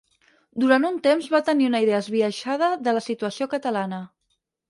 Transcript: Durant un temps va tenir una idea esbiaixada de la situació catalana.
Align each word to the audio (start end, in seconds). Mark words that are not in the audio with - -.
Durant 0.61 0.87
un 0.87 0.95
temps 1.07 1.27
va 1.33 1.41
tenir 1.49 1.67
una 1.71 1.81
idea 1.83 1.99
esbiaixada 2.05 2.71
de 2.87 2.97
la 2.99 3.05
situació 3.09 3.51
catalana. 3.55 4.01